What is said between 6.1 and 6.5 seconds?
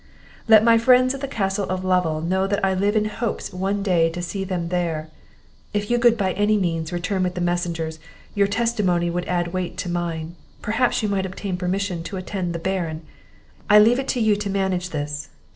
by